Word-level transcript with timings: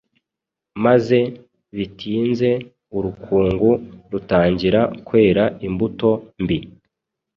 maze 0.83 1.17
bitinze 1.75 2.49
urukungu 2.97 3.69
rutangira 4.11 4.81
kwera 5.07 5.43
imbuto 5.67 6.09
mbi. 6.41 6.57